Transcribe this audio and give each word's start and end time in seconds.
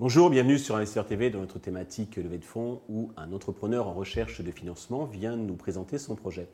Bonjour, 0.00 0.30
bienvenue 0.30 0.58
sur 0.58 0.74
Investisseur 0.74 1.06
TV 1.06 1.30
dans 1.30 1.40
notre 1.40 1.58
thématique 1.58 2.16
levée 2.16 2.38
de 2.38 2.44
fonds 2.44 2.80
où 2.88 3.12
un 3.16 3.32
entrepreneur 3.32 3.86
en 3.86 3.92
recherche 3.92 4.40
de 4.40 4.50
financement 4.50 5.04
vient 5.04 5.36
nous 5.36 5.54
présenter 5.54 5.98
son 5.98 6.16
projet. 6.16 6.48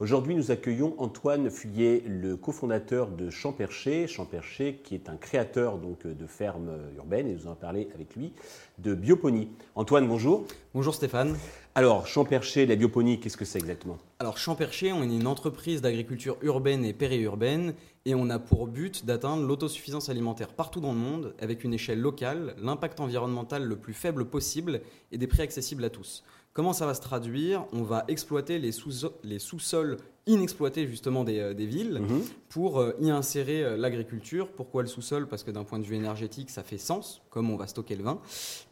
Aujourd'hui, 0.00 0.34
nous 0.34 0.50
accueillons 0.50 0.94
Antoine 0.98 1.48
Fuyet, 1.48 2.02
le 2.06 2.36
cofondateur 2.36 3.08
de 3.08 3.30
Champercher, 3.30 4.06
Champercher 4.06 4.80
qui 4.84 4.94
est 4.94 5.08
un 5.08 5.16
créateur 5.16 5.78
de 5.78 6.26
fermes 6.26 6.76
urbaines 6.96 7.28
et 7.28 7.34
nous 7.34 7.46
allons 7.46 7.54
parler 7.54 7.88
avec 7.94 8.14
lui 8.16 8.34
de 8.78 8.94
bioponie. 8.94 9.48
Antoine, 9.76 10.06
bonjour. 10.06 10.44
Bonjour 10.74 10.94
Stéphane. 10.94 11.36
Alors, 11.76 12.08
Champercher, 12.08 12.66
la 12.66 12.74
bioponie, 12.74 13.20
qu'est-ce 13.20 13.36
que 13.36 13.44
c'est 13.44 13.60
exactement? 13.60 13.96
Alors, 14.18 14.38
Champercher, 14.38 14.92
on 14.92 15.04
est 15.04 15.14
une 15.14 15.28
entreprise 15.28 15.80
d'agriculture 15.80 16.36
urbaine 16.42 16.84
et 16.84 16.92
périurbaine 16.92 17.74
et 18.04 18.16
on 18.16 18.28
a 18.28 18.40
pour 18.40 18.66
but 18.66 19.06
d'atteindre 19.06 19.46
l'autosuffisance 19.46 20.08
alimentaire 20.08 20.48
partout 20.48 20.80
dans 20.80 20.92
le 20.92 20.98
monde 20.98 21.32
avec 21.38 21.62
une 21.62 21.72
échelle 21.72 22.00
locale, 22.00 22.56
l'impact 22.60 22.98
environnemental 22.98 23.62
le 23.62 23.76
plus 23.76 23.94
faible 23.94 24.24
possible 24.24 24.80
et 25.12 25.18
des 25.18 25.28
prix 25.28 25.42
accessibles 25.42 25.84
à 25.84 25.90
tous. 25.90 26.24
Comment 26.52 26.72
ça 26.72 26.84
va 26.84 26.94
se 26.94 27.00
traduire? 27.00 27.64
On 27.72 27.82
va 27.82 28.04
exploiter 28.08 28.58
les 28.58 28.72
sous-sols 28.72 29.98
inexploités 30.26 30.86
justement 30.86 31.24
des, 31.24 31.38
euh, 31.38 31.54
villes 31.54 32.00
mhm. 32.00 32.22
pour 32.48 32.80
euh, 32.80 32.92
y 33.00 33.10
insérer 33.10 33.62
euh, 33.62 33.76
l'agriculture. 33.76 34.48
Pourquoi 34.48 34.82
le 34.82 34.88
sous-sol? 34.88 35.28
Parce 35.28 35.42
que 35.42 35.50
d'un 35.50 35.64
point 35.64 35.78
de 35.78 35.84
vue 35.84 35.96
énergétique, 35.96 36.50
ça 36.50 36.62
fait 36.62 36.78
sens, 36.78 37.22
comme 37.30 37.50
on 37.50 37.56
va 37.56 37.66
stocker 37.66 37.96
le 37.96 38.04
vin. 38.04 38.20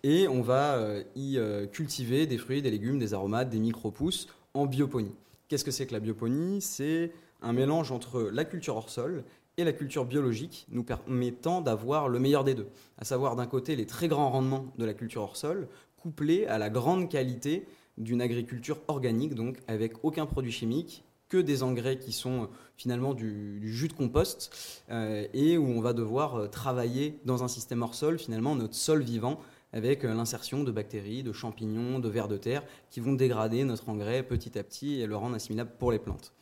Et 0.03 0.29
on 0.29 0.43
va 0.43 0.79
y 1.17 1.39
cultiver 1.73 2.27
des 2.27 2.39
fruits, 2.39 2.63
des 2.63 2.71
légumes, 2.71 2.99
des 2.99 3.15
aromates, 3.15 3.51
des 3.51 3.59
micro-pousses 3.59 4.29
en 4.55 4.67
bioponie. 4.67 5.15
Qu'est-ce 5.49 5.65
que 5.65 5.71
c'est 5.71 5.87
que 5.87 5.93
la 5.93 6.01
bioponie? 6.01 6.61
C'est 6.61 7.13
un 7.43 7.53
mélange 7.53 7.93
entre 7.93 8.23
la 8.33 8.45
culture 8.45 8.77
hors 8.77 8.91
sol 8.91 9.25
et 9.57 9.65
la 9.65 9.73
culture 9.73 10.05
biologique, 10.05 10.67
nous 10.71 10.85
permettant 10.85 11.61
d'avoir 11.61 12.09
le 12.09 12.21
meilleur 12.21 12.45
des 12.45 12.55
deux, 12.55 12.69
à 12.97 13.05
savoir 13.05 13.35
d'un 13.35 13.47
côté 13.47 13.75
les 13.75 13.87
très 13.87 14.07
grands 14.07 14.31
rendements 14.31 14.67
de 14.79 14.85
la 14.85 14.95
culture 14.95 15.23
hors 15.23 15.37
sol, 15.37 15.69
couplés 16.01 16.47
à 16.47 16.59
la 16.59 16.71
grande 16.71 17.09
qualité 17.11 17.67
d'une 17.99 18.23
agriculture 18.23 18.81
organique, 18.89 19.35
donc 19.35 19.59
avec 19.67 20.05
aucun 20.05 20.27
produit 20.27 20.53
chimique, 20.53 21.05
que 21.29 21.37
des 21.37 21.63
engrais 21.63 21.99
qui 21.99 22.13
sont 22.13 22.45
euh, 22.45 22.47
finalement 22.77 23.15
du, 23.15 23.61
jus 23.63 23.89
de 23.89 23.93
compost, 23.93 24.83
euh, 24.91 25.27
et 25.35 25.59
où 25.59 25.67
on 25.67 25.81
va 25.81 25.93
devoir 25.93 26.37
euh, 26.37 26.47
travailler 26.47 27.19
dans 27.25 27.45
un 27.45 27.49
système 27.49 27.83
hors 27.83 27.95
sol, 27.95 28.19
finalement 28.19 28.55
notre 28.55 28.75
sol 28.75 29.03
vivant, 29.03 29.41
avec 29.75 30.03
l'insertion 30.03 30.65
de 30.65 30.73
bactéries, 30.73 31.23
de 31.23 31.33
champignons, 31.33 31.99
de 31.99 32.09
vers 32.09 32.27
de 32.27 32.39
terre, 32.39 32.65
qui 32.89 33.01
vont 33.01 33.13
dégrader 33.13 33.65
notre 33.65 33.91
engrais 33.91 34.23
petit 34.23 34.59
à 34.59 34.63
petit 34.63 35.01
et 35.01 35.07
le 35.07 35.15
rendre 35.15 35.35
assimilable 35.35 35.73
pour 35.79 35.93
les 35.93 35.99
plantes. 35.99 36.33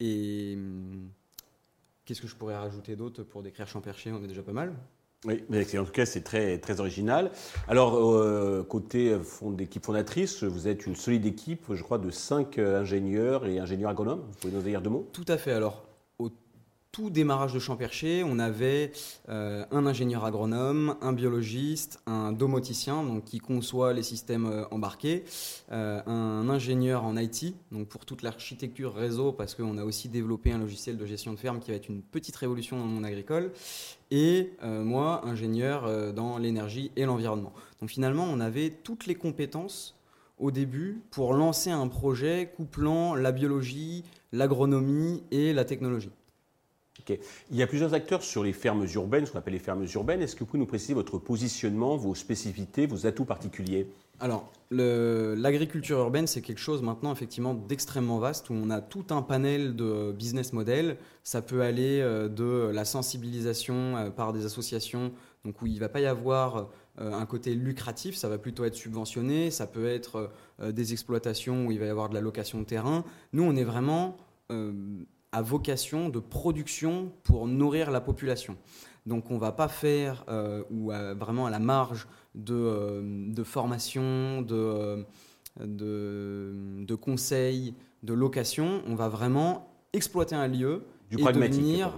Et 0.00 0.54
hum, 0.56 1.10
qu'est-ce 2.06 2.22
que 2.22 2.26
je 2.26 2.34
pourrais 2.34 2.56
rajouter 2.56 2.96
d'autre 2.96 3.24
pour 3.24 3.42
décrire 3.42 3.68
Champercher 3.68 4.12
On 4.12 4.24
est 4.24 4.26
déjà 4.26 4.42
pas 4.42 4.54
mal. 4.54 4.74
Oui, 5.26 5.44
mais 5.50 5.78
en 5.78 5.84
tout 5.84 5.92
cas, 5.92 6.06
c'est 6.06 6.22
très, 6.22 6.56
très 6.58 6.80
original. 6.80 7.30
Alors, 7.68 7.94
euh, 7.96 8.64
côté 8.66 9.18
fond, 9.22 9.50
d'équipe 9.50 9.84
fondatrice, 9.84 10.42
vous 10.44 10.66
êtes 10.66 10.86
une 10.86 10.96
solide 10.96 11.26
équipe, 11.26 11.74
je 11.74 11.82
crois, 11.82 11.98
de 11.98 12.10
cinq 12.10 12.58
euh, 12.58 12.80
ingénieurs 12.80 13.44
et 13.44 13.58
ingénieurs 13.58 13.90
agronomes. 13.90 14.22
Vous 14.26 14.38
pouvez 14.40 14.52
nous 14.54 14.62
dire 14.62 14.80
deux 14.80 14.88
mots? 14.88 15.06
Tout 15.12 15.26
à 15.28 15.36
fait. 15.36 15.52
Alors, 15.52 15.84
tout 16.92 17.10
démarrage 17.10 17.52
de 17.52 17.58
Champercher, 17.58 18.24
on 18.24 18.38
avait 18.38 18.90
euh, 19.28 19.64
un 19.70 19.86
ingénieur 19.86 20.24
agronome, 20.24 20.96
un 21.00 21.12
biologiste, 21.12 22.00
un 22.06 22.32
domoticien 22.32 23.20
qui 23.24 23.38
conçoit 23.38 23.92
les 23.92 24.02
systèmes 24.02 24.46
euh, 24.46 24.64
embarqués, 24.72 25.24
euh, 25.70 26.00
un 26.06 26.48
ingénieur 26.48 27.04
en 27.04 27.16
IT 27.16 27.54
donc 27.70 27.86
pour 27.86 28.04
toute 28.04 28.22
l'architecture 28.22 28.92
réseau 28.94 29.32
parce 29.32 29.54
qu'on 29.54 29.78
a 29.78 29.84
aussi 29.84 30.08
développé 30.08 30.50
un 30.50 30.58
logiciel 30.58 30.96
de 30.96 31.06
gestion 31.06 31.32
de 31.32 31.38
ferme 31.38 31.60
qui 31.60 31.70
va 31.70 31.76
être 31.76 31.88
une 31.88 32.02
petite 32.02 32.34
révolution 32.36 32.76
dans 32.76 32.84
le 32.84 32.90
monde 32.90 33.04
agricole, 33.04 33.52
et 34.10 34.50
moi 34.62 35.24
ingénieur 35.24 36.12
dans 36.12 36.38
l'énergie 36.38 36.90
et 36.96 37.04
l'environnement. 37.04 37.52
Donc 37.80 37.90
finalement 37.90 38.26
on 38.28 38.40
avait 38.40 38.70
toutes 38.70 39.06
les 39.06 39.14
compétences 39.14 39.96
au 40.38 40.50
début 40.50 41.00
pour 41.10 41.32
lancer 41.34 41.70
un 41.70 41.86
projet 41.86 42.52
couplant 42.56 43.14
la 43.14 43.30
biologie, 43.30 44.04
l'agronomie 44.32 45.22
et 45.30 45.52
la 45.52 45.64
technologie. 45.64 46.10
Il 47.50 47.56
y 47.56 47.62
a 47.62 47.66
plusieurs 47.66 47.94
acteurs 47.94 48.22
sur 48.22 48.42
les 48.42 48.52
fermes 48.52 48.86
urbaines, 48.94 49.26
ce 49.26 49.32
qu'on 49.32 49.38
appelle 49.38 49.54
les 49.54 49.58
fermes 49.60 49.84
urbaines. 49.94 50.22
Est-ce 50.22 50.34
que 50.34 50.40
vous 50.40 50.46
pouvez 50.46 50.58
nous 50.58 50.66
préciser 50.66 50.94
votre 50.94 51.18
positionnement, 51.18 51.96
vos 51.96 52.14
spécificités, 52.14 52.86
vos 52.86 53.06
atouts 53.06 53.24
particuliers? 53.24 53.86
Alors, 54.22 54.52
l'agriculture 54.70 55.98
urbaine, 55.98 56.26
c'est 56.26 56.42
quelque 56.42 56.60
chose 56.60 56.82
maintenant 56.82 57.10
effectivement 57.10 57.54
d'extrêmement 57.54 58.18
vaste 58.18 58.50
où 58.50 58.52
on 58.52 58.68
a 58.68 58.82
tout 58.82 59.06
un 59.10 59.22
panel 59.22 59.74
de 59.74 60.12
business 60.12 60.52
models. 60.52 60.98
Ça 61.24 61.40
peut 61.40 61.62
aller 61.62 62.00
euh, 62.00 62.28
de 62.28 62.70
la 62.70 62.84
sensibilisation 62.84 63.96
euh, 63.96 64.10
par 64.10 64.34
des 64.34 64.44
associations, 64.44 65.12
donc 65.46 65.62
où 65.62 65.66
il 65.66 65.74
ne 65.76 65.80
va 65.80 65.88
pas 65.88 66.00
y 66.00 66.06
avoir 66.06 66.68
euh, 67.00 67.12
un 67.14 67.24
côté 67.24 67.54
lucratif, 67.54 68.14
ça 68.14 68.28
va 68.28 68.36
plutôt 68.36 68.64
être 68.64 68.74
subventionné. 68.74 69.50
Ça 69.50 69.66
peut 69.66 69.86
être 69.86 70.30
des 70.62 70.92
exploitations 70.92 71.66
où 71.66 71.72
il 71.72 71.78
va 71.78 71.86
y 71.86 71.88
avoir 71.88 72.10
de 72.10 72.14
la 72.14 72.20
location 72.20 72.58
de 72.58 72.64
terrain. 72.64 73.04
Nous, 73.32 73.42
on 73.42 73.56
est 73.56 73.64
vraiment 73.64 74.18
à 75.32 75.42
vocation 75.42 76.08
de 76.08 76.18
production 76.18 77.12
pour 77.22 77.46
nourrir 77.46 77.90
la 77.90 78.00
population. 78.00 78.56
Donc 79.06 79.30
on 79.30 79.34
ne 79.34 79.40
va 79.40 79.52
pas 79.52 79.68
faire, 79.68 80.24
euh, 80.28 80.62
ou 80.70 80.90
vraiment 81.18 81.46
à 81.46 81.50
la 81.50 81.58
marge 81.58 82.06
de, 82.34 82.54
euh, 82.54 83.02
de 83.32 83.42
formation, 83.42 84.42
de, 84.42 84.54
euh, 84.54 85.02
de, 85.58 86.84
de, 86.84 86.94
conseils, 86.94 87.74
de 88.02 88.12
location, 88.12 88.82
on 88.86 88.94
va 88.94 89.08
vraiment 89.08 89.68
exploiter 89.92 90.34
un 90.34 90.48
lieu 90.48 90.84
du 91.10 91.20
et 91.20 91.24
devenir 91.32 91.94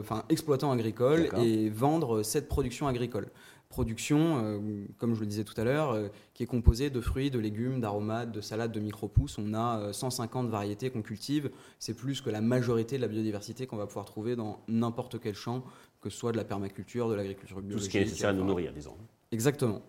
enfin, 0.00 0.24
exploitant 0.28 0.70
agricole 0.70 1.28
et 1.38 1.68
vendre 1.70 2.22
cette 2.22 2.48
production 2.48 2.86
agricole 2.86 3.28
production, 3.74 4.38
euh, 4.38 4.58
comme 4.98 5.14
je 5.14 5.20
le 5.20 5.26
disais 5.26 5.42
tout 5.42 5.60
à 5.60 5.64
l'heure, 5.64 5.90
euh, 5.90 6.08
qui 6.32 6.44
est 6.44 6.46
composée 6.46 6.90
de 6.90 7.00
fruits, 7.00 7.30
de 7.30 7.40
légumes, 7.40 7.80
d'aromates, 7.80 8.30
de 8.30 8.40
salades, 8.40 8.70
de 8.70 8.78
micro-pousses. 8.78 9.36
On 9.38 9.52
a 9.52 9.92
150 9.92 10.46
euh, 10.46 10.48
variétés 10.48 10.90
qu'on 10.90 11.02
cultive. 11.02 11.50
C'est 11.80 11.94
plus 11.94 12.20
que 12.20 12.30
la 12.30 12.40
majorité 12.40 12.96
de 12.96 13.02
la 13.02 13.08
biodiversité 13.08 13.66
qu'on 13.66 13.76
va 13.76 13.86
pouvoir 13.86 14.04
trouver 14.04 14.36
dans 14.36 14.60
n'importe 14.68 15.20
quel 15.20 15.34
champ, 15.34 15.64
que 16.00 16.08
ce 16.08 16.16
soit 16.16 16.30
de 16.30 16.36
la 16.36 16.44
permaculture, 16.44 17.08
de 17.08 17.14
l'agriculture 17.14 17.60
biologique. 17.60 17.78
Tout 17.78 17.84
ce 17.84 17.90
qui 17.90 17.98
est 17.98 18.04
nécessaire 18.04 18.30
à 18.30 18.32
nous 18.32 18.44
nourrir, 18.44 18.72
disons. 18.72 18.94
Exactement. 19.32 19.82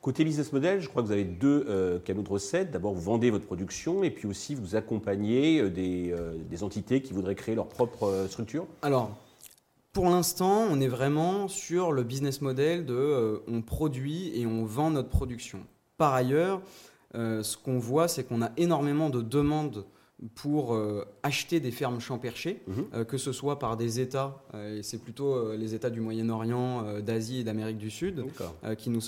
Côté 0.00 0.24
business 0.24 0.50
model, 0.50 0.80
je 0.80 0.88
crois 0.88 1.02
que 1.02 1.08
vous 1.08 1.12
avez 1.12 1.24
deux 1.24 2.00
canaux 2.06 2.22
de 2.22 2.28
recettes. 2.28 2.70
D'abord, 2.70 2.94
vous 2.94 3.02
vendez 3.02 3.28
votre 3.28 3.44
production 3.44 4.02
et 4.02 4.10
puis 4.10 4.26
aussi 4.26 4.54
vous 4.54 4.76
accompagnez 4.76 5.68
des, 5.68 6.14
des 6.48 6.62
entités 6.62 7.02
qui 7.02 7.12
voudraient 7.12 7.34
créer 7.34 7.54
leur 7.54 7.68
propre 7.68 8.24
structure. 8.30 8.66
Alors, 8.80 9.14
pour 9.92 10.08
l'instant, 10.08 10.66
on 10.70 10.80
est 10.80 10.88
vraiment 10.88 11.48
sur 11.48 11.92
le 11.92 12.02
business 12.02 12.40
model 12.40 12.86
de 12.86 12.94
euh, 12.94 13.38
on 13.46 13.60
produit 13.60 14.32
et 14.34 14.46
on 14.46 14.64
vend 14.64 14.90
notre 14.90 15.10
production. 15.10 15.66
Par 15.98 16.14
ailleurs, 16.14 16.62
euh, 17.14 17.42
ce 17.42 17.58
qu'on 17.58 17.78
voit, 17.78 18.08
c'est 18.08 18.24
qu'on 18.24 18.40
a 18.40 18.50
énormément 18.56 19.10
de 19.10 19.20
demandes 19.20 19.84
pour 20.34 20.74
euh, 20.74 21.04
acheter 21.22 21.60
des 21.60 21.70
fermes 21.70 22.00
champs 22.00 22.18
perchés, 22.18 22.62
mhm. 22.66 23.04
que 23.04 23.18
ce 23.18 23.32
soit 23.32 23.58
par 23.58 23.76
des 23.76 24.00
États, 24.00 24.42
et 24.54 24.82
c'est 24.82 24.98
plutôt 24.98 25.52
les 25.54 25.74
États 25.74 25.90
du 25.90 26.00
Moyen-Orient, 26.00 27.00
d'Asie 27.00 27.40
et 27.40 27.44
d'Amérique 27.44 27.78
du 27.78 27.90
Sud 27.90 28.24
qui, 28.78 28.90
nous 28.90 29.00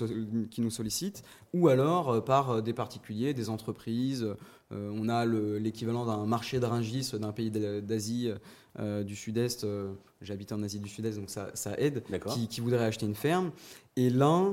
qui 0.51 0.61
nous 0.61 0.71
sollicitent, 0.71 1.23
ou 1.53 1.69
alors 1.69 2.25
par 2.25 2.63
des 2.63 2.73
particuliers, 2.73 3.33
des 3.33 3.49
entreprises. 3.49 4.27
on 4.71 5.09
a 5.09 5.25
l'équivalent 5.25 6.05
d'un 6.05 6.27
marché 6.27 6.59
de 6.59 6.67
Ringis 6.67 7.13
d'un 7.15 7.33
pays 7.33 7.51
d'Asie 7.51 8.33
euh, 8.81 9.05
du 9.05 9.15
Sud-Est, 9.15 9.63
euh, 9.63 9.93
j'habite 10.21 10.51
en 10.51 10.61
Asie 10.65 10.81
du 10.81 10.89
Sud-Est, 10.89 11.17
donc 11.17 11.31
ça, 11.31 11.53
aide, 11.79 12.03
qui, 12.33 12.49
qui 12.49 12.61
voudrait 12.61 12.85
acheter 12.85 13.07
une 13.07 13.15
ferme. 13.15 13.53
Et 13.95 14.11
là, 14.11 14.53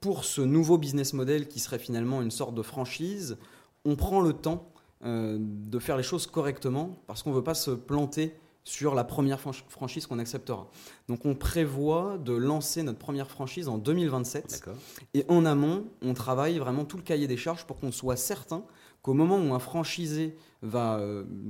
pour 0.00 0.24
ce 0.24 0.40
nouveau 0.40 0.78
business 0.78 1.12
model 1.12 1.48
qui 1.48 1.58
serait 1.58 1.80
finalement 1.80 2.22
une 2.22 2.30
sorte 2.30 2.54
de 2.54 2.62
franchise, 2.62 3.36
on 3.84 3.96
prend 3.96 4.20
le 4.20 4.32
temps 4.32 4.71
euh, 5.04 5.38
de 5.40 5.78
faire 5.78 5.96
les 5.96 6.02
choses 6.02 6.26
correctement 6.26 7.02
parce 7.06 7.22
qu'on 7.22 7.30
ne 7.30 7.36
veut 7.36 7.44
pas 7.44 7.54
se 7.54 7.70
planter 7.70 8.34
sur 8.64 8.94
la 8.94 9.02
première 9.02 9.40
franchise 9.40 10.06
qu'on 10.06 10.20
acceptera. 10.20 10.68
Donc 11.08 11.26
on 11.26 11.34
prévoit 11.34 12.16
de 12.18 12.32
lancer 12.32 12.84
notre 12.84 13.00
première 13.00 13.28
franchise 13.28 13.68
en 13.68 13.76
2027. 13.76 14.68
Et 15.14 15.24
en 15.28 15.44
amont, 15.44 15.86
on 16.00 16.14
travaille 16.14 16.58
vraiment 16.58 16.84
tout 16.84 16.96
le 16.96 17.02
cahier 17.02 17.26
des 17.26 17.36
charges 17.36 17.66
pour 17.66 17.80
qu'on 17.80 17.90
soit 17.90 18.14
certain 18.14 18.64
qu'au 19.02 19.14
moment 19.14 19.36
où 19.36 19.52
un 19.52 19.58
franchisé 19.58 20.36
va 20.62 21.00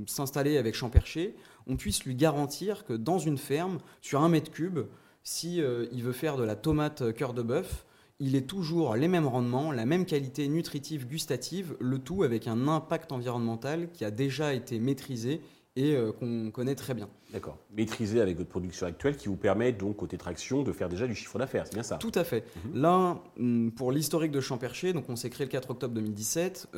s'installer 0.07 0.57
avec 0.57 0.73
Champercher, 0.73 1.35
on 1.67 1.75
puisse 1.75 2.03
lui 2.03 2.15
garantir 2.15 2.83
que 2.83 2.93
dans 2.93 3.19
une 3.19 3.37
ferme, 3.37 3.77
sur 4.01 4.23
un 4.23 4.29
mètre 4.29 4.49
cube, 4.49 4.79
si 5.23 5.61
euh, 5.61 5.87
il 5.91 6.03
veut 6.03 6.11
faire 6.11 6.37
de 6.37 6.43
la 6.43 6.55
tomate 6.55 7.13
cœur 7.13 7.33
de 7.33 7.41
bœuf, 7.41 7.85
il 8.25 8.37
est 8.37 8.47
toujours 8.47 8.95
les 8.95 9.09
mêmes 9.09 9.27
rendements, 9.27 9.73
la 9.73 9.85
même 9.85 10.05
qualité 10.05 10.47
nutritive, 10.47 11.07
gustative, 11.07 11.75
le 11.81 11.99
tout 11.99 12.23
avec 12.23 12.47
un 12.47 12.69
impact 12.69 13.11
environnemental 13.11 13.89
qui 13.91 14.05
a 14.05 14.11
déjà 14.11 14.53
été 14.53 14.79
maîtrisé 14.79 15.41
et 15.75 15.93
euh, 15.93 16.13
qu'on 16.13 16.49
connaît 16.49 16.75
très 16.75 16.93
bien. 16.93 17.09
D'accord. 17.33 17.57
Maîtrisé 17.75 18.21
avec 18.21 18.37
votre 18.37 18.49
production 18.49 18.85
actuelle 18.85 19.17
qui 19.17 19.27
vous 19.27 19.35
permet 19.35 19.71
donc 19.71 19.97
côté 19.97 20.17
traction 20.17 20.61
de 20.61 20.71
faire 20.71 20.87
déjà 20.87 21.07
du 21.07 21.15
chiffre 21.15 21.39
d'affaires, 21.39 21.65
c'est 21.65 21.73
bien 21.73 21.83
ça? 21.83 21.97
Tout 21.97 22.11
à 22.13 22.23
fait. 22.23 22.45
Mhm. 22.65 22.81
Là, 22.81 23.19
hum, 23.39 23.71
pour 23.75 23.91
l'historique 23.91 24.31
de 24.31 24.39
Champercher, 24.39 24.93
donc 24.93 25.09
on 25.09 25.15
s'est 25.15 25.29
créé 25.29 25.45
le 25.45 25.51
4 25.51 25.71
octobre 25.71 25.95
2017. 25.95 26.69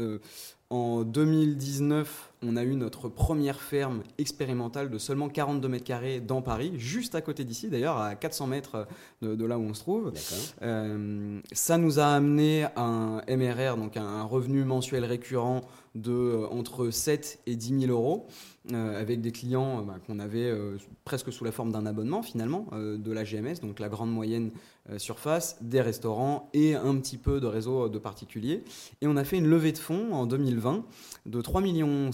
En 0.72 1.04
2019, 1.04 2.34
on 2.42 2.56
a 2.56 2.64
eu 2.64 2.76
notre 2.76 3.08
première 3.08 3.62
ferme 3.62 4.02
expérimentale 4.18 4.90
de 4.90 4.98
seulement 4.98 5.30
42 5.30 5.68
mètres 5.68 5.84
carrés 5.84 6.20
dans 6.20 6.42
Paris, 6.42 6.74
juste 6.78 7.14
à 7.14 7.22
côté 7.22 7.44
d'ici 7.44 7.70
d'ailleurs, 7.70 8.00
à 8.00 8.16
400 8.16 8.48
mètres 8.48 8.88
de, 9.22 9.46
là 9.46 9.60
où 9.60 9.62
on 9.62 9.76
se 9.76 9.82
trouve. 9.82 10.12
Euh, 10.64 11.40
ça 11.52 11.78
nous 11.78 12.00
a 12.00 12.08
amené 12.08 12.66
un 12.78 13.22
MRR, 13.30 13.78
donc 13.78 13.96
un 13.96 14.24
revenu 14.24 14.64
mensuel 14.64 15.06
récurrent 15.06 15.62
de 15.94 16.12
euh, 16.12 16.48
entre 16.48 16.90
7 16.90 17.42
et 17.46 17.56
10 17.56 17.82
000 17.82 17.92
euros. 17.92 18.28
Euh, 18.74 19.00
avec 19.00 19.22
des 19.22 19.32
clients 19.32 19.84
bah, 19.84 19.98
qu'on 20.08 20.18
avait 20.18 20.45
presque 21.04 21.32
sous 21.32 21.44
la 21.44 21.52
forme 21.52 21.72
d'un 21.72 21.86
abonnement 21.86 22.22
finalement 22.22 22.68
de 22.74 23.12
la 23.12 23.24
GMS, 23.24 23.60
donc 23.62 23.80
la 23.80 23.90
grande 23.90 24.12
moyenne 24.12 24.52
surface, 24.98 25.58
des 25.62 25.82
restaurants 25.82 26.50
et 26.54 26.76
un 26.76 26.96
petit 26.98 27.18
peu 27.18 27.40
de 27.40 27.48
réseau 27.48 27.90
de 27.90 28.00
particuliers. 28.00 28.64
Et 29.02 29.08
on 29.08 29.18
a 29.18 29.24
fait 29.24 29.38
une 29.38 29.48
levée 29.48 29.72
de 29.72 29.78
fonds 29.78 30.14
en 30.14 30.26
2020 30.26 30.86
de 31.26 31.42
3,5 31.42 31.62
millions 31.62 32.12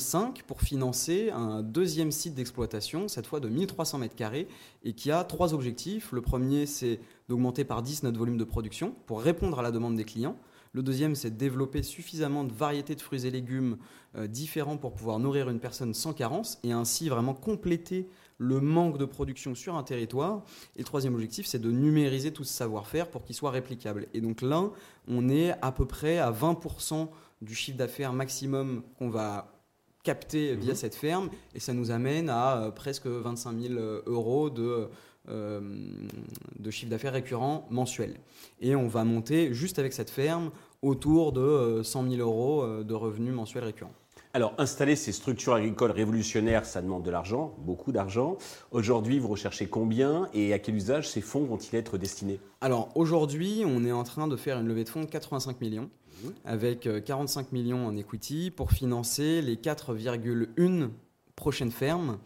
pour 0.47 0.61
financer 0.61 1.31
un 1.31 1.61
deuxième 1.61 2.11
site 2.11 2.33
d'exploitation, 2.35 3.07
cette 3.07 3.27
fois 3.27 3.39
de 3.39 3.49
1300 3.49 3.97
mètres 3.97 4.15
carrés, 4.15 4.47
et 4.83 4.93
qui 4.93 5.11
a 5.11 5.23
trois 5.23 5.53
objectifs. 5.53 6.11
Le 6.11 6.21
premier, 6.21 6.65
c'est 6.65 6.99
d'augmenter 7.29 7.63
par 7.63 7.81
10 7.81 8.03
notre 8.03 8.17
volume 8.17 8.37
de 8.37 8.43
production 8.43 8.95
pour 9.05 9.21
répondre 9.21 9.59
à 9.59 9.61
la 9.63 9.71
demande 9.71 9.95
des 9.95 10.05
clients. 10.05 10.37
Le 10.73 10.83
deuxième, 10.83 11.15
c'est 11.15 11.31
de 11.31 11.35
développer 11.35 11.83
suffisamment 11.83 12.45
de 12.45 12.53
variétés 12.53 12.95
de 12.95 13.01
fruits 13.01 13.25
et 13.25 13.31
légumes 13.31 13.77
euh, 14.15 14.27
différents 14.27 14.77
pour 14.77 14.93
pouvoir 14.93 15.19
nourrir 15.19 15.49
une 15.49 15.59
personne 15.59 15.93
sans 15.93 16.13
carence 16.13 16.59
et 16.63 16.71
ainsi 16.71 17.09
vraiment 17.09 17.33
compléter 17.33 18.07
le 18.37 18.61
manque 18.61 18.97
de 18.97 19.05
production 19.05 19.53
sur 19.53 19.75
un 19.75 19.83
territoire. 19.83 20.43
Et 20.77 20.79
le 20.79 20.85
troisième 20.85 21.13
objectif, 21.13 21.45
c'est 21.45 21.59
de 21.59 21.71
numériser 21.71 22.31
tout 22.31 22.45
ce 22.45 22.53
savoir-faire 22.53 23.09
pour 23.09 23.23
qu'il 23.23 23.35
soit 23.35 23.51
réplicable. 23.51 24.07
Et 24.13 24.21
donc 24.21 24.41
là, 24.41 24.69
on 25.07 25.29
est 25.29 25.51
à 25.61 25.71
peu 25.73 25.85
près 25.85 26.19
à 26.19 26.31
20% 26.31 27.09
du 27.41 27.53
chiffre 27.53 27.77
d'affaires 27.77 28.13
maximum 28.13 28.83
qu'on 28.97 29.09
va 29.09 29.61
capter 30.03 30.55
via 30.55 30.71
mhm. 30.71 30.75
cette 30.75 30.95
ferme 30.95 31.29
et 31.53 31.59
ça 31.59 31.73
nous 31.73 31.91
amène 31.91 32.29
à 32.29 32.57
euh, 32.57 32.71
presque 32.71 33.05
25 33.05 33.59
000 33.59 33.73
euh, 33.73 34.01
euros 34.07 34.49
de, 34.49 34.89
de 35.31 36.71
chiffre 36.71 36.89
d'affaires 36.89 37.13
récurrent 37.13 37.67
mensuel. 37.69 38.19
Et 38.59 38.75
on 38.75 38.87
va 38.87 39.03
monter 39.03 39.53
juste 39.53 39.79
avec 39.79 39.93
cette 39.93 40.09
ferme 40.09 40.51
autour 40.81 41.31
de 41.31 41.81
100 41.83 42.09
000 42.09 42.15
euros 42.21 42.83
de 42.83 42.93
revenus 42.93 43.33
mensuels 43.33 43.63
récurrents. 43.63 43.93
Alors, 44.33 44.53
installer 44.57 44.95
ces 44.95 45.11
structures 45.11 45.55
agricoles 45.55 45.91
révolutionnaires, 45.91 46.65
ça 46.65 46.81
demande 46.81 47.03
de 47.03 47.11
l'argent, 47.11 47.53
beaucoup 47.59 47.91
d'argent. 47.91 48.37
Aujourd'hui, 48.71 49.19
vous 49.19 49.27
recherchez 49.27 49.67
combien 49.67 50.29
et 50.33 50.53
à 50.53 50.59
quel 50.59 50.75
usage 50.75 51.09
ces 51.09 51.19
fonds 51.19 51.43
vont-ils 51.43 51.75
être 51.75 51.97
destinés? 51.97 52.39
Alors, 52.61 52.89
aujourd'hui, 52.95 53.63
on 53.65 53.83
est 53.83 53.91
en 53.91 54.03
train 54.03 54.29
de 54.29 54.37
faire 54.37 54.57
une 54.57 54.67
levée 54.67 54.85
de 54.85 54.89
fonds 54.89 55.01
de 55.01 55.09
85 55.09 55.59
millions, 55.59 55.89
mmh. 56.23 56.27
avec 56.45 56.89
45 57.03 57.41
euh, 57.41 57.49
millions 57.51 57.85
en 57.85 57.97
equity 57.97 58.51
pour 58.51 58.71
financer 58.71 59.41
les 59.41 59.57
4,1 59.57 60.89
prochaines 61.35 61.71
fermes. 61.71 62.17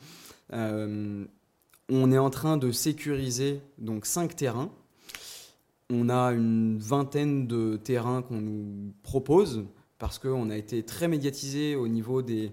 Euh, 0.54 1.26
on 1.90 2.12
est 2.12 2.18
en 2.18 2.30
train 2.30 2.58
de 2.58 2.72
sécuriser 2.72 3.62
donc 3.78 4.06
5 4.06 4.36
terrains. 4.36 4.72
On 5.92 6.10
a 6.10 6.32
une 6.32 6.80
vingtaine 6.80 7.48
de 7.48 7.78
terrains 7.78 8.22
qu'on 8.22 8.42
nous 8.42 8.94
propose 9.04 9.66
parce 10.00 10.20
qu'on 10.20 10.50
a 10.50 10.58
été 10.58 10.84
très 10.84 11.08
médiatisé 11.08 11.76
au 11.76 11.88
niveau 11.88 12.22
des, 12.22 12.52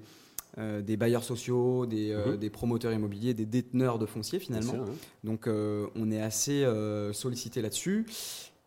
euh, 0.58 0.82
des 0.82 0.99
bailleurs 0.99 1.25
sociaux, 1.25 1.87
des, 1.87 2.11
euh, 2.11 2.32
mhm. 2.32 2.37
des, 2.37 2.50
promoteurs 2.50 2.93
immobiliers, 2.93 3.32
des 3.32 3.46
déteneurs 3.46 3.99
de 3.99 4.05
fonciers 4.05 4.38
finalement. 4.38 4.84
Donc 5.25 5.46
euh, 5.46 5.87
on 5.96 6.11
est 6.11 6.20
assez 6.20 6.67
sollicité 7.12 7.62
là-dessus. 7.62 8.06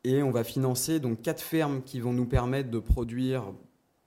Et 0.04 0.22
on 0.22 0.32
va 0.32 0.44
financer 0.44 1.00
donc 1.00 1.22
quatre 1.22 1.42
fermes 1.42 1.82
qui 1.84 2.00
vont 2.00 2.14
nous 2.14 2.26
permettre 2.26 2.70
de 2.70 2.80
produire 2.80 3.54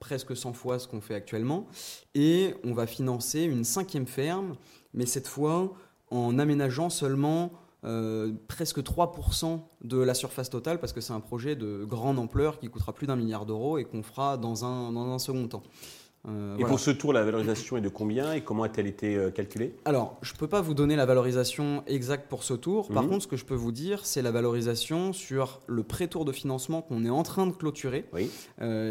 presque 0.00 0.36
100 0.36 0.52
fois 0.52 0.78
ce 0.78 0.86
qu'on 0.86 1.00
fait 1.00 1.14
actuellement. 1.14 1.66
Et 2.14 2.54
on 2.64 2.72
va 2.72 2.86
financer 2.86 3.42
une 3.42 3.64
cinquième 3.64 4.06
ferme, 4.06 4.56
mais 4.94 5.06
cette 5.06 5.26
fois 5.26 5.74
en 6.10 6.38
aménageant 6.38 6.90
seulement 6.90 7.52
euh, 7.84 8.32
presque 8.48 8.80
3% 8.80 9.60
de 9.82 9.98
la 9.98 10.14
surface 10.14 10.50
totale 10.50 10.80
parce 10.80 10.92
que 10.92 11.00
c'est 11.00 11.12
un 11.12 11.20
projet 11.20 11.54
de 11.54 11.84
grande 11.84 12.18
ampleur 12.18 12.58
qui 12.58 12.68
coûtera 12.68 12.92
plus 12.92 13.06
d'un 13.06 13.16
milliard 13.16 13.46
d'euros 13.46 13.78
et 13.78 13.84
qu'on 13.84 14.02
fera 14.02 14.36
dans 14.36 14.54
dans 14.92 15.12
un 15.12 15.18
second 15.18 15.46
temps. 15.46 15.62
Euh, 16.28 16.56
et 16.58 16.64
pour 16.64 16.78
ce 16.78 16.90
tour, 16.90 17.12
la 17.12 17.24
valorisation 17.24 17.76
est 17.76 17.80
de 17.80 17.88
combien 17.88 18.32
et 18.32 18.42
comment 18.42 18.62
a-t-elle 18.62 18.86
été 18.86 19.16
euh, 19.16 19.30
calculée? 19.30 19.74
Alors, 19.84 20.18
je 20.22 20.32
ne 20.32 20.38
peux 20.38 20.46
pas 20.46 20.60
vous 20.60 20.74
donner 20.74 20.96
la 20.96 21.06
valorisation 21.06 21.82
exacte 21.86 22.28
pour 22.28 22.44
ce 22.44 22.54
tour. 22.54 22.88
Par 22.88 23.02
mhm. 23.02 23.10
contre, 23.10 23.22
ce 23.22 23.28
que 23.28 23.36
je 23.36 23.44
peux 23.44 23.54
vous 23.54 23.72
dire, 23.72 24.04
c'est 24.04 24.22
la 24.22 24.30
valorisation 24.30 25.12
sur 25.12 25.60
le 25.66 25.82
pré-tour 25.82 26.24
de 26.24 26.32
financement 26.32 26.82
qu'on 26.82 27.04
est 27.04 27.10
en 27.10 27.22
train 27.22 27.46
de 27.46 27.52
clôturer, 27.52 28.04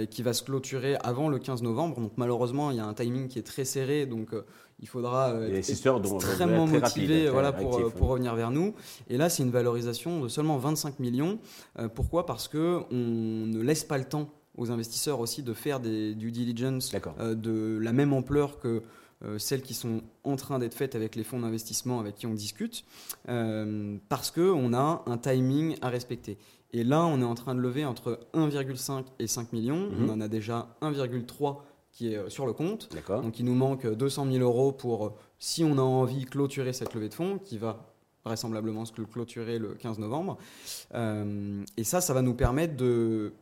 qui 0.09 0.23
va 0.23 0.33
se 0.33 0.43
clôturer 0.43 0.95
avant 1.03 1.29
le 1.29 1.39
15 1.39 1.61
novembre. 1.63 1.99
Donc, 1.99 2.11
malheureusement, 2.17 2.71
il 2.71 2.77
y 2.77 2.79
a 2.79 2.85
un 2.85 2.93
timing 2.93 3.27
qui 3.27 3.39
est 3.39 3.43
très 3.43 3.65
serré. 3.65 4.05
Donc, 4.05 4.33
il 4.79 4.87
faudra 4.87 5.31
euh, 5.31 5.55
être 5.55 5.69
extrêmement 5.69 6.67
motivé 6.67 7.29
voilà, 7.29 7.51
pour, 7.51 7.79
euh, 7.79 7.89
pour, 7.89 8.09
revenir 8.09 8.35
vers 8.35 8.51
nous. 8.51 8.75
Et 9.09 9.17
là, 9.17 9.29
c'est 9.29 9.43
une 9.43 9.49
valorisation 9.49 10.21
de 10.21 10.27
seulement 10.27 10.57
25 10.57 10.99
millions. 10.99 11.39
Euh, 11.79 11.87
pourquoi? 11.87 12.25
Parce 12.25 12.47
qu'on 12.47 12.85
ne 12.91 13.59
laisse 13.61 13.83
pas 13.83 13.97
le 13.97 14.05
temps 14.05 14.29
aux 14.57 14.71
investisseurs 14.71 15.19
aussi 15.19 15.43
de 15.43 15.53
faire 15.53 15.79
des 15.79 16.15
due 16.15 16.31
diligence 16.31 16.91
de 16.91 17.77
la 17.81 17.93
même 17.93 18.13
ampleur 18.13 18.59
que 18.59 18.83
celles 19.37 19.63
qui 19.63 19.73
sont 19.73 20.01
en 20.23 20.35
train 20.35 20.59
d'être 20.59 20.75
faites 20.75 20.93
avec 20.93 21.15
les 21.15 21.23
fonds 21.23 21.39
d'investissement 21.39 21.99
avec 21.99 22.15
qui 22.15 22.27
on 22.27 22.33
discute, 22.33 22.85
parce 23.25 24.31
qu'on 24.31 24.73
a 24.73 25.03
un 25.05 25.17
timing 25.17 25.75
à 25.81 25.89
respecter. 25.89 26.37
Et 26.73 26.83
là, 26.83 27.05
on 27.05 27.21
est 27.21 27.25
en 27.25 27.35
train 27.35 27.55
de 27.55 27.61
lever 27.61 27.85
entre 27.85 28.19
1,5 28.33 29.05
et 29.19 29.27
5 29.27 29.53
millions. 29.53 29.89
Mhm. 29.89 30.09
On 30.09 30.13
en 30.13 30.21
a 30.21 30.27
déjà 30.27 30.75
1,3 30.81 31.63
qui 31.91 32.13
est 32.13 32.17
euh, 32.17 32.29
sur 32.29 32.45
le 32.45 32.53
compte. 32.53 32.89
Donc 33.07 33.39
il 33.39 33.45
nous 33.45 33.55
manque 33.55 33.87
200 33.87 34.27
000 34.31 34.43
euros 34.43 34.71
pour, 34.71 35.05
euh, 35.05 35.13
si 35.39 35.63
on 35.63 35.77
a 35.77 35.81
envie, 35.81 36.25
clôturer 36.25 36.73
cette 36.73 36.93
levée 36.93 37.09
de 37.09 37.13
fonds 37.13 37.39
qui 37.39 37.57
va 37.57 37.93
vraisemblablement 38.25 38.85
se 38.85 38.91
clôturer 38.91 39.57
le 39.57 39.69
15 39.75 39.99
novembre. 39.99 40.37
Euh, 40.93 41.63
et 41.77 41.83
ça, 41.83 42.01
ça 42.01 42.13
va 42.13 42.21
nous 42.21 42.33
permettre 42.33 42.75
de 42.75 43.33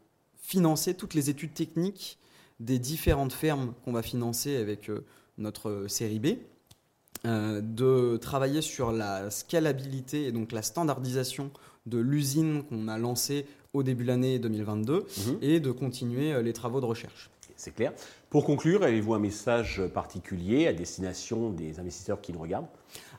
financer 0.46 0.94
toutes 0.94 1.14
les 1.14 1.30
études 1.30 1.54
techniques 1.54 2.18
des 2.60 2.80
différentes 2.80 3.34
fermes 3.34 3.74
qu'on 3.84 3.92
va 3.92 4.02
financer 4.02 4.56
avec 4.58 4.90
notre 5.38 5.88
série 5.88 6.20
B, 6.20 6.28
de 7.26 8.18
travailler 8.18 8.62
sur 8.62 8.92
la 8.92 9.30
scalabilité 9.30 10.28
et 10.28 10.32
donc 10.32 10.52
la 10.52 10.62
standardisation 10.62 11.52
de 11.86 11.98
l'usine 11.98 12.64
qu'on 12.64 12.88
a 12.88 12.98
lancée 12.98 13.46
au 13.74 13.84
début 13.84 14.04
de 14.04 14.10
l'année 14.10 14.40
2022 14.40 14.94
mhm. 14.94 15.38
et 15.42 15.60
de 15.60 15.72
continuer 15.72 16.42
les 16.42 16.54
travaux 16.54 16.80
de 16.80 16.86
recherche 16.86 17.30
c'est 17.56 17.74
clair. 17.74 17.94
Pour 18.30 18.46
conclure, 18.46 18.84
avez-vous 18.84 19.14
un 19.14 19.20
message 19.20 19.82
particulier 19.94 20.68
à 20.68 20.74
destination 20.74 21.50
des 21.50 21.80
investisseurs 21.80 22.22
qui 22.22 22.34
nous 22.34 22.40
regardent? 22.40 22.68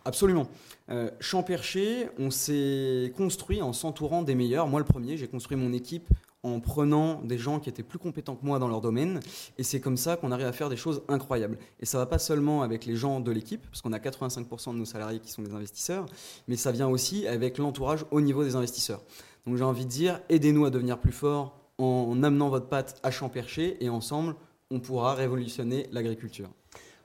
Absolument. 0.05 0.47
Euh, 0.91 1.11
Champercher, 1.21 2.09
on 2.19 2.31
s'est 2.31 3.13
construit 3.17 3.63
en 3.63 3.73
s'entourant 3.73 4.23
des 4.23 4.35
meilleurs. 4.35 4.69
Moi, 4.69 4.81
le 4.81 4.87
premier, 4.87 5.17
j'ai 5.17 5.27
construit 5.27 5.57
mon 5.57 5.73
équipe 5.73 6.09
en 6.47 6.61
prenant 6.61 7.21
des 7.23 7.39
gens 7.39 7.59
qui 7.59 7.69
étaient 7.69 7.83
plus 7.83 7.99
compétents 7.99 8.37
que 8.37 8.47
moi 8.47 8.59
dans 8.59 8.69
leur 8.69 8.81
domaine. 8.81 9.21
Et 9.59 9.63
c'est 9.63 9.81
comme 9.81 9.97
ça 9.97 10.17
qu'on 10.17 10.31
arrive 10.31 10.47
à 10.47 10.53
faire 10.53 10.69
des 10.69 10.77
choses 10.77 11.03
incroyables. 11.09 11.59
Et 11.81 11.87
ça 11.87 11.99
va 11.99 12.07
pas 12.07 12.19
seulement 12.19 12.63
avec 12.63 12.87
les 12.87 12.97
gens 12.97 13.21
de 13.21 13.33
l'équipe, 13.33 13.67
parce 13.67 13.83
qu'on 13.83 13.93
a 13.93 13.99
85% 13.99 14.73
de 14.73 14.79
nos 14.79 14.85
salariés 14.85 15.19
qui 15.19 15.31
sont 15.31 15.43
des 15.43 15.53
investisseurs, 15.53 16.07
mais 16.49 16.57
ça 16.57 16.73
vient 16.73 16.89
aussi 16.89 17.27
avec 17.27 17.59
l'entourage 17.59 18.05
au 18.11 18.21
niveau 18.21 18.45
des 18.45 18.55
investisseurs. 18.57 19.03
Donc 19.47 19.57
j'ai 19.57 19.65
envie 19.65 19.85
de 19.85 19.91
dire, 19.91 20.21
aidez-nous 20.29 20.65
à 20.65 20.71
devenir 20.71 20.99
plus 20.99 21.13
forts 21.13 21.59
en 21.79 22.23
amenant 22.23 22.49
votre 22.49 22.69
pâte 22.69 22.99
à 23.03 23.11
Champercher 23.11 23.77
et 23.85 23.89
ensemble, 23.89 24.35
on 24.71 24.81
pourra 24.81 25.15
révolutionner 25.15 25.87
l'agriculture. 25.93 26.49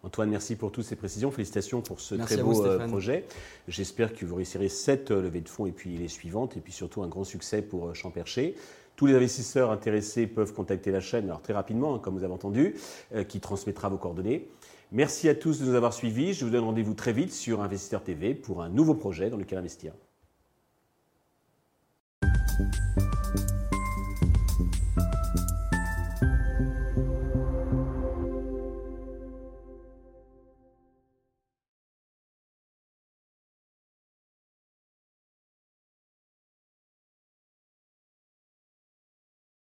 Antoine, 0.03 0.29
merci 0.29 0.55
pour 0.55 0.71
toutes 0.71 0.85
ces 0.85 0.95
précisions. 0.95 1.29
Félicitations 1.29 1.81
pour 1.81 1.99
ce 1.99 2.15
très 2.15 2.37
beau 2.37 2.65
euh, 2.65 2.87
projet. 2.87 3.25
J'espère 3.67 4.13
que 4.13 4.25
vous 4.25 4.35
réussirez 4.35 4.67
cette 4.67 5.11
euh, 5.11 5.21
levée 5.21 5.41
de 5.41 5.49
fonds 5.49 5.67
et 5.67 5.71
puis 5.71 5.95
les 5.95 6.07
suivantes, 6.07 6.57
et 6.57 6.59
puis 6.59 6.73
surtout 6.73 7.03
un 7.03 7.07
grand 7.07 7.23
succès 7.23 7.61
pour 7.61 7.89
euh, 7.89 7.93
Champercher. 7.93 8.55
Tous 9.01 9.07
les 9.07 9.15
investisseurs 9.15 9.71
intéressés 9.71 10.27
peuvent 10.27 10.53
contacter 10.53 10.91
la 10.91 10.99
chaîne, 10.99 11.25
alors 11.25 11.41
très 11.41 11.53
rapidement, 11.53 11.95
hein, 11.95 11.99
comme 11.99 12.15
vous 12.15 12.23
avez 12.23 12.33
entendu, 12.33 12.75
euh, 13.15 13.23
qui 13.23 13.39
transmettra 13.39 13.89
vos 13.89 13.97
coordonnées. 13.97 14.47
Merci 14.91 15.27
à 15.27 15.33
tous 15.33 15.59
de 15.59 15.65
nous 15.65 15.73
avoir 15.73 15.91
suivis. 15.91 16.35
Je 16.35 16.45
vous 16.45 16.51
donne 16.51 16.65
rendez-vous 16.65 16.93
très 16.93 17.11
vite 17.11 17.33
sur 17.33 17.63
Investisseur 17.63 18.03
TV 18.03 18.35
pour 18.35 18.61
un 18.61 18.69
nouveau 18.69 18.93
projet 18.93 19.31
dans 19.31 19.37
lequel 19.37 19.57
investir. 19.57 19.93